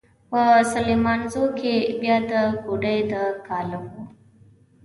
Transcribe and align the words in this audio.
په 0.29 0.41
سليمانزو 0.71 1.45
کې 1.59 1.75
بيا 1.99 2.17
د 2.31 2.33
کوډۍ 2.65 2.99
د 3.11 3.13
کاله 3.47 3.77
و. 3.83 3.85